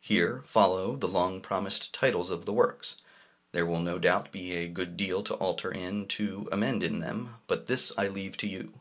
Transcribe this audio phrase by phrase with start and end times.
[0.00, 2.98] Here follow the long promised titles of the works.
[3.50, 7.38] There will no doubt be a good deal to alter and to amend in them;
[7.48, 8.74] but this I leave to you.